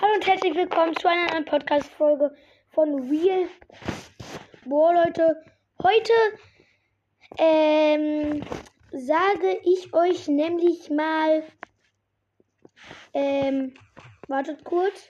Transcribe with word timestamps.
Hallo 0.00 0.14
und 0.14 0.26
herzlich 0.26 0.54
willkommen 0.54 0.94
zu 0.96 1.08
einer 1.08 1.32
neuen 1.32 1.44
Podcast-Folge 1.44 2.36
von 2.70 3.08
Real. 3.08 3.48
Boah, 4.64 4.94
Leute, 4.94 5.42
heute 5.82 6.12
ähm, 7.38 8.44
sage 8.92 9.60
ich 9.64 9.92
euch 9.92 10.28
nämlich 10.28 10.88
mal. 10.90 11.42
Ähm, 13.12 13.74
wartet 14.28 14.64
kurz. 14.64 15.08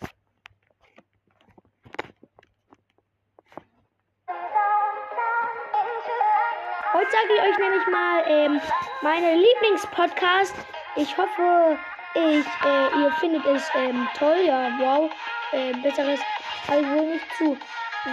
Heute 6.92 7.10
sage 7.10 7.34
ich 7.34 7.42
euch 7.42 7.58
nämlich 7.58 7.86
mal 7.88 8.24
ähm, 8.26 8.60
meine 9.02 9.36
Lieblingspodcast 9.36 10.54
ich 10.94 11.16
hoffe, 11.16 11.78
ich, 12.14 12.46
äh, 12.64 13.00
ihr 13.00 13.12
findet 13.18 13.46
es 13.46 13.70
ähm, 13.74 14.06
toll. 14.18 14.44
Ja, 14.46 14.70
wow. 14.78 15.10
Äh, 15.52 15.72
besseres 15.74 16.20
habe 16.68 16.82
ich 16.82 16.88
wohl 16.88 17.06
nicht 17.06 17.24
zu 17.36 17.56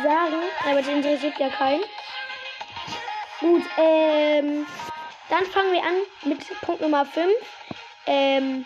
sagen. 0.04 0.42
Aber 0.66 0.76
das 0.76 0.88
interessiert 0.88 1.38
ja 1.40 1.50
keinen. 1.50 1.84
Gut, 3.42 3.64
ähm, 3.78 4.66
dann 5.30 5.46
fangen 5.46 5.74
wir 5.74 5.84
an 5.84 5.96
mit 6.24 6.62
Punkt 6.62 6.82
Nummer 6.82 7.05
5. 7.05 7.32
Ähm, 8.05 8.66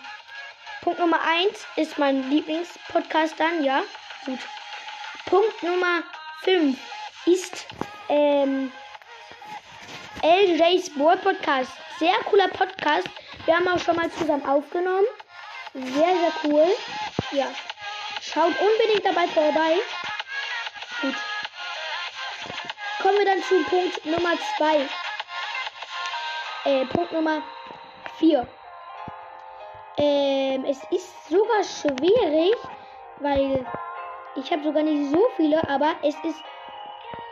Punkt 0.82 1.00
Nummer 1.00 1.20
1 1.22 1.68
ist 1.78 1.98
mein 1.98 2.30
Lieblingspodcast 2.30 3.40
dann, 3.40 3.64
ja. 3.64 3.82
Gut. 4.26 4.40
Punkt 5.26 5.64
Nummer 5.64 6.04
5 6.44 6.78
ist 7.26 7.66
ähm, 8.10 8.72
LJ's 10.22 10.90
Board 10.92 11.22
Podcast. 11.24 11.72
Sehr 12.00 12.16
cooler 12.26 12.48
Podcast. 12.50 13.08
Wir 13.46 13.56
haben 13.56 13.68
auch 13.68 13.80
schon 13.80 13.96
mal 13.96 14.10
zusammen 14.12 14.46
aufgenommen. 14.46 15.06
Sehr, 15.74 15.92
sehr 15.92 16.32
cool. 16.46 16.68
Ja. 17.32 17.48
Schaut 18.22 18.54
unbedingt 18.60 19.06
dabei 19.06 19.28
vorbei. 19.28 19.80
Gut. 21.02 21.16
Kommen 23.02 23.18
wir 23.18 23.26
dann 23.26 23.44
zu 23.44 23.62
Punkt 23.64 24.06
Nummer 24.06 24.34
2. 24.58 24.88
Äh, 26.66 26.86
Punkt 26.86 27.12
Nummer 27.12 27.42
4. 28.20 28.48
Ähm, 29.98 30.66
es 30.66 30.82
ist 30.90 31.28
sogar 31.28 31.64
schwierig, 31.64 32.56
weil 33.20 33.66
ich 34.36 34.52
habe 34.52 34.64
sogar 34.64 34.84
nicht 34.84 35.12
so 35.12 35.28
viele, 35.36 35.62
aber 35.68 35.96
es 36.02 36.16
ist 36.24 36.42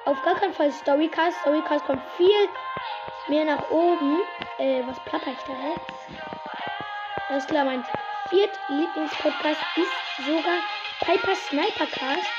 auf 0.05 0.21
gar 0.23 0.35
keinen 0.35 0.53
Fall 0.53 0.71
Storycast. 0.73 1.37
Storycast 1.39 1.85
kommt 1.85 2.03
viel 2.17 2.49
mehr 3.27 3.45
nach 3.45 3.69
oben. 3.69 4.21
Äh, 4.57 4.81
was 4.85 4.99
plapper 5.05 5.31
ich 5.31 5.43
da? 5.45 5.53
Hä? 5.53 5.75
Alles 7.29 7.47
klar, 7.47 7.65
mein 7.65 7.85
viert 8.29 8.57
Lieblingspodcast 8.69 9.61
ist 9.75 10.25
sogar 10.25 10.59
Piper 11.01 11.35
Snipercast. 11.35 12.29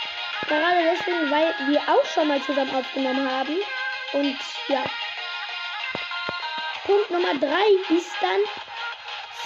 Gerade 0.48 0.82
deswegen, 0.82 1.30
weil 1.30 1.54
wir 1.68 1.80
auch 1.80 2.04
schon 2.06 2.28
mal 2.28 2.40
zusammen 2.42 2.74
aufgenommen 2.74 3.30
haben. 3.30 3.56
Und 4.12 4.36
ja. 4.68 4.84
Punkt 6.84 7.10
Nummer 7.10 7.34
3 7.34 7.94
ist 7.94 8.12
dann 8.20 8.40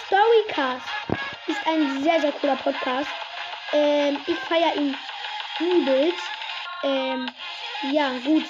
Storycast. 0.06 0.88
Ist 1.46 1.66
ein 1.66 2.02
sehr, 2.02 2.20
sehr 2.20 2.32
cooler 2.32 2.56
Podcast. 2.56 3.10
Ähm, 3.72 4.18
ich 4.26 4.38
feiere 4.38 4.74
ihn 4.76 4.96
übelst. 5.60 6.30
Ähm, 6.82 7.30
ja, 7.92 8.10
gut. 8.24 8.44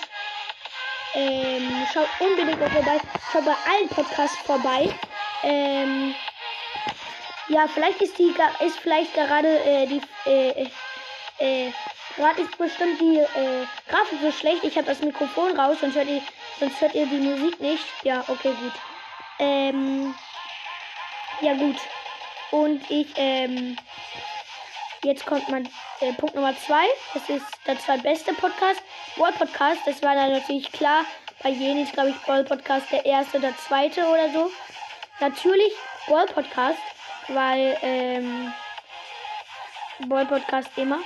Ähm, 1.16 1.86
schaut 1.92 2.08
unbedingt 2.20 2.60
mal 2.60 2.70
vorbei. 2.70 3.00
Schaut 3.32 3.46
bei 3.46 3.56
allen 3.70 3.88
Podcasts 3.88 4.36
vorbei. 4.44 4.94
Ähm, 5.42 6.14
ja, 7.48 7.66
vielleicht 7.68 8.02
ist 8.02 8.18
die 8.18 8.34
ist 8.64 8.78
vielleicht 8.80 9.14
gerade 9.14 9.48
äh, 9.64 9.86
die 9.86 10.02
äh, 10.26 10.66
äh, 11.38 11.72
gerade 12.16 12.42
ist 12.42 12.58
bestimmt 12.58 13.00
die 13.00 13.18
äh, 13.18 13.66
Grafik 13.88 14.18
so 14.20 14.30
schlecht. 14.30 14.64
Ich 14.64 14.76
habe 14.76 14.86
das 14.86 15.00
Mikrofon 15.00 15.58
raus, 15.58 15.78
sonst 15.80 15.94
hört 15.96 16.08
ihr 16.08 16.20
sonst 16.60 16.80
hört 16.82 16.94
ihr 16.94 17.06
die 17.06 17.18
Musik 17.18 17.60
nicht. 17.60 17.86
Ja, 18.02 18.22
okay, 18.28 18.52
gut. 18.60 18.72
Ähm, 19.38 20.14
ja 21.40 21.54
gut. 21.54 21.76
Und 22.50 22.90
ich 22.90 23.08
ähm, 23.16 23.76
jetzt 25.02 25.26
kommt 25.26 25.48
man 25.48 25.68
äh, 26.00 26.12
Punkt 26.14 26.34
Nummer 26.34 26.56
zwei. 26.56 26.86
Das 27.14 27.28
ist 27.28 27.46
der 27.66 27.78
zweitbeste 27.78 28.34
Podcast. 28.34 28.82
Ball 29.16 29.32
Podcast. 29.32 29.80
Das 29.86 30.02
war 30.02 30.14
dann 30.14 30.32
natürlich 30.32 30.70
klar. 30.72 31.04
Bei 31.42 31.50
jedem 31.50 31.82
ist 31.82 31.92
glaube 31.92 32.10
ich 32.10 32.16
Ball 32.26 32.44
Podcast 32.44 32.90
der 32.90 33.04
erste, 33.04 33.40
der 33.40 33.56
zweite 33.56 34.06
oder 34.06 34.30
so. 34.30 34.50
Natürlich 35.20 35.72
Ball 36.08 36.26
Podcast 36.26 36.78
weil 37.28 37.76
ähm, 37.82 38.52
Boy 40.06 40.24
Podcast 40.24 40.70
immer. 40.76 41.00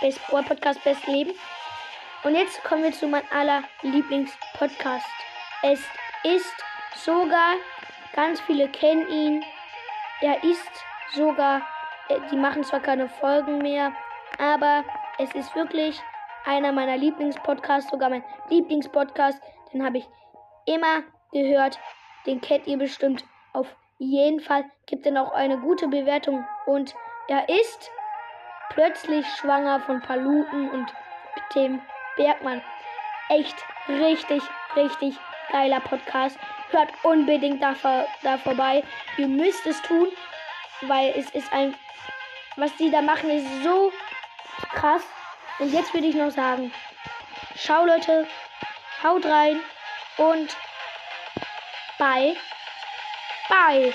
Best 0.00 0.20
Boy 0.28 0.42
Podcast, 0.42 0.82
best 0.84 1.06
Leben. 1.06 1.32
Und 2.22 2.34
jetzt 2.34 2.62
kommen 2.64 2.82
wir 2.82 2.92
zu 2.92 3.06
meinem 3.06 3.26
aller 3.30 3.62
Lieblingspodcast. 3.82 5.06
Es 5.62 5.80
ist 6.24 6.54
sogar, 6.96 7.54
ganz 8.14 8.40
viele 8.42 8.68
kennen 8.68 9.08
ihn. 9.08 9.44
Er 10.20 10.42
ist 10.44 10.70
sogar, 11.14 11.62
die 12.30 12.36
machen 12.36 12.64
zwar 12.64 12.80
keine 12.80 13.08
Folgen 13.08 13.58
mehr, 13.58 13.92
aber 14.38 14.84
es 15.18 15.34
ist 15.34 15.54
wirklich 15.54 16.00
einer 16.44 16.72
meiner 16.72 16.96
Lieblingspodcasts, 16.96 17.90
sogar 17.90 18.10
mein 18.10 18.24
Lieblingspodcast. 18.48 19.40
Den 19.72 19.84
habe 19.84 19.98
ich 19.98 20.08
immer 20.66 21.02
gehört. 21.32 21.78
Den 22.26 22.40
kennt 22.40 22.66
ihr 22.66 22.78
bestimmt 22.78 23.24
auf 23.52 23.66
jeden 23.98 24.40
Fall 24.40 24.64
gibt 24.86 25.04
er 25.06 25.12
noch 25.12 25.32
eine 25.32 25.58
gute 25.58 25.86
Bewertung 25.88 26.44
und 26.66 26.94
er 27.28 27.48
ist 27.48 27.90
plötzlich 28.70 29.26
schwanger 29.26 29.80
von 29.80 30.00
Paluten 30.00 30.70
und 30.70 30.92
dem 31.54 31.82
Bergmann. 32.16 32.62
Echt 33.28 33.54
richtig, 33.88 34.42
richtig 34.74 35.16
geiler 35.52 35.80
Podcast. 35.80 36.38
Hört 36.70 36.90
unbedingt 37.02 37.62
da, 37.62 37.74
da 38.22 38.38
vorbei. 38.38 38.82
Ihr 39.18 39.28
müsst 39.28 39.66
es 39.66 39.80
tun, 39.82 40.08
weil 40.82 41.12
es 41.16 41.30
ist 41.30 41.52
ein, 41.52 41.74
was 42.60 42.76
die 42.76 42.90
da 42.90 43.02
machen, 43.02 43.30
ist 43.30 43.62
so 43.62 43.92
krass. 44.74 45.02
Und 45.58 45.72
jetzt 45.72 45.92
würde 45.94 46.06
ich 46.06 46.14
noch 46.14 46.30
sagen, 46.30 46.72
schau 47.56 47.84
Leute, 47.84 48.26
haut 49.02 49.24
rein 49.24 49.60
und 50.16 50.56
bye. 51.98 52.36
Bye. 53.48 53.94